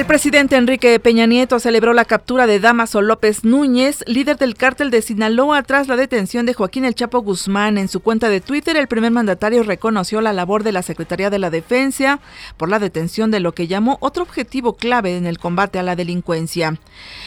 El 0.00 0.06
presidente 0.06 0.56
Enrique 0.56 0.98
Peña 0.98 1.26
Nieto 1.26 1.60
celebró 1.60 1.92
la 1.92 2.06
captura 2.06 2.46
de 2.46 2.58
Damaso 2.58 3.02
López 3.02 3.44
Núñez, 3.44 4.02
líder 4.06 4.38
del 4.38 4.54
cártel 4.54 4.90
de 4.90 5.02
Sinaloa, 5.02 5.62
tras 5.62 5.88
la 5.88 5.96
detención 5.96 6.46
de 6.46 6.54
Joaquín 6.54 6.86
El 6.86 6.94
Chapo 6.94 7.20
Guzmán. 7.20 7.76
En 7.76 7.86
su 7.86 8.00
cuenta 8.00 8.30
de 8.30 8.40
Twitter, 8.40 8.78
el 8.78 8.88
primer 8.88 9.10
mandatario 9.10 9.62
reconoció 9.62 10.22
la 10.22 10.32
labor 10.32 10.62
de 10.62 10.72
la 10.72 10.80
Secretaría 10.80 11.28
de 11.28 11.38
la 11.38 11.50
Defensa 11.50 12.18
por 12.56 12.70
la 12.70 12.78
detención 12.78 13.30
de 13.30 13.40
lo 13.40 13.52
que 13.52 13.66
llamó 13.66 13.98
otro 14.00 14.22
objetivo 14.22 14.72
clave 14.72 15.18
en 15.18 15.26
el 15.26 15.38
combate 15.38 15.78
a 15.78 15.82
la 15.82 15.96
delincuencia. 15.96 16.78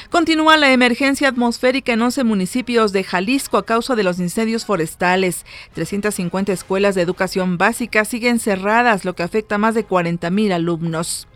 Continúa 0.09 0.57
la 0.57 0.71
emergencia 0.71 1.27
atmosférica 1.27 1.93
en 1.93 2.01
11 2.01 2.23
municipios 2.23 2.91
de 2.91 3.03
Jalisco 3.03 3.59
a 3.59 3.67
causa 3.67 3.95
de 3.95 4.01
los 4.01 4.17
incendios 4.17 4.65
forestales. 4.65 5.45
350 5.75 6.51
escuelas 6.51 6.95
de 6.95 7.03
educación 7.03 7.59
básica 7.59 8.03
siguen 8.03 8.39
cerradas, 8.39 9.05
lo 9.05 9.13
que 9.13 9.21
afecta 9.21 9.55
a 9.55 9.59
más 9.59 9.75
de 9.75 9.83
40 9.83 10.31
mil 10.31 10.51
alumnos. 10.51 11.27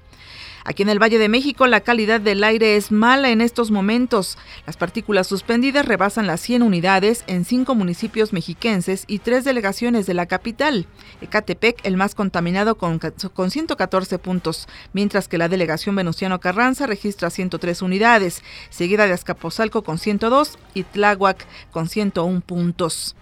Aquí 0.67 0.83
en 0.83 0.89
el 0.89 1.01
Valle 1.01 1.17
de 1.17 1.29
México 1.29 1.65
la 1.65 1.79
calidad 1.79 2.19
del 2.19 2.43
aire 2.43 2.75
es 2.75 2.91
mala 2.91 3.29
en 3.29 3.39
estos 3.39 3.71
momentos. 3.71 4.37
Las 4.65 4.75
partículas 4.75 5.25
suspendidas 5.25 5.85
rebasan 5.85 6.27
las 6.27 6.41
100 6.41 6.61
unidades 6.61 7.23
en 7.27 7.45
cinco 7.45 7.73
municipios 7.73 8.33
mexiquenses 8.33 9.05
y 9.07 9.19
tres 9.19 9.45
delegaciones 9.45 10.07
de 10.07 10.13
la 10.13 10.25
capital. 10.25 10.85
Ecatepec, 11.21 11.85
el 11.85 11.95
más 11.95 12.15
contaminado 12.15 12.75
con, 12.75 12.99
con 12.99 13.49
114 13.49 14.19
puntos, 14.19 14.67
mientras 14.91 15.29
que 15.29 15.37
la 15.37 15.47
delegación 15.47 15.95
Venustiano 15.95 16.41
Carranza 16.41 16.85
registra 16.85 17.29
103 17.29 17.81
unidades, 17.81 18.43
seguida 18.69 19.07
de 19.07 19.13
Azcapotzalco 19.13 19.83
con 19.83 19.97
102 19.97 20.59
y 20.73 20.83
Tláhuac 20.83 21.47
con 21.71 21.87
101 21.87 22.41
puntos. 22.41 23.15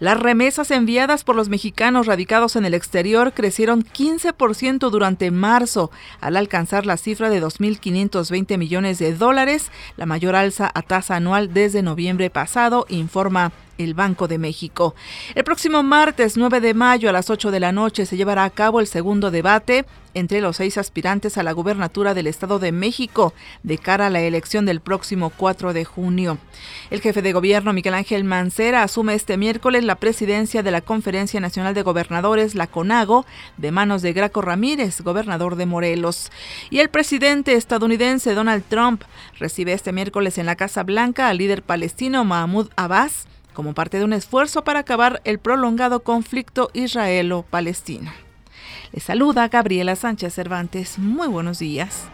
Las 0.00 0.18
remesas 0.18 0.70
enviadas 0.70 1.24
por 1.24 1.36
los 1.36 1.48
mexicanos 1.48 2.06
radicados 2.06 2.56
en 2.56 2.64
el 2.64 2.74
exterior 2.74 3.32
crecieron 3.32 3.84
15% 3.84 4.90
durante 4.90 5.30
marzo, 5.30 5.90
al 6.20 6.36
alcanzar 6.36 6.86
la 6.86 6.96
cifra 6.96 7.30
de 7.30 7.42
2.520 7.42 8.58
millones 8.58 8.98
de 8.98 9.14
dólares, 9.14 9.70
la 9.96 10.06
mayor 10.06 10.36
alza 10.36 10.70
a 10.72 10.82
tasa 10.82 11.16
anual 11.16 11.52
desde 11.52 11.82
noviembre 11.82 12.30
pasado, 12.30 12.86
informa 12.88 13.52
el 13.78 13.94
Banco 13.94 14.28
de 14.28 14.38
México. 14.38 14.94
El 15.34 15.44
próximo 15.44 15.82
martes 15.82 16.36
9 16.36 16.60
de 16.60 16.74
mayo 16.74 17.08
a 17.08 17.12
las 17.12 17.30
8 17.30 17.50
de 17.50 17.60
la 17.60 17.72
noche 17.72 18.06
se 18.06 18.16
llevará 18.16 18.44
a 18.44 18.50
cabo 18.50 18.80
el 18.80 18.86
segundo 18.86 19.30
debate 19.30 19.86
entre 20.14 20.40
los 20.40 20.56
seis 20.56 20.78
aspirantes 20.78 21.38
a 21.38 21.42
la 21.42 21.52
gubernatura 21.52 22.14
del 22.14 22.26
Estado 22.26 22.58
de 22.58 22.72
México 22.72 23.32
de 23.62 23.78
cara 23.78 24.06
a 24.06 24.10
la 24.10 24.20
elección 24.20 24.66
del 24.66 24.80
próximo 24.80 25.30
4 25.30 25.72
de 25.72 25.84
junio. 25.84 26.38
El 26.90 27.00
jefe 27.00 27.22
de 27.22 27.32
gobierno 27.32 27.72
Miguel 27.72 27.94
Ángel 27.94 28.24
Mancera 28.24 28.82
asume 28.82 29.14
este 29.14 29.36
miércoles 29.36 29.84
la 29.84 29.96
presidencia 29.96 30.62
de 30.62 30.70
la 30.70 30.80
Conferencia 30.80 31.40
Nacional 31.40 31.74
de 31.74 31.82
Gobernadores, 31.82 32.54
la 32.54 32.66
CONAGO, 32.66 33.26
de 33.56 33.70
manos 33.70 34.02
de 34.02 34.12
Graco 34.12 34.42
Ramírez, 34.42 35.00
gobernador 35.00 35.56
de 35.56 35.66
Morelos. 35.66 36.30
Y 36.70 36.80
el 36.80 36.88
presidente 36.88 37.54
estadounidense 37.54 38.34
Donald 38.34 38.64
Trump 38.68 39.02
recibe 39.38 39.72
este 39.72 39.92
miércoles 39.92 40.38
en 40.38 40.46
la 40.46 40.56
Casa 40.56 40.82
Blanca 40.82 41.28
al 41.28 41.38
líder 41.38 41.62
palestino 41.62 42.24
Mahmoud 42.24 42.68
Abbas 42.76 43.26
como 43.58 43.74
parte 43.74 43.98
de 43.98 44.04
un 44.04 44.12
esfuerzo 44.12 44.62
para 44.62 44.78
acabar 44.78 45.20
el 45.24 45.40
prolongado 45.40 46.04
conflicto 46.04 46.70
israelo-palestino. 46.74 48.12
Les 48.92 49.02
saluda 49.02 49.48
Gabriela 49.48 49.96
Sánchez 49.96 50.32
Cervantes. 50.32 50.96
Muy 50.96 51.26
buenos 51.26 51.58
días. 51.58 52.08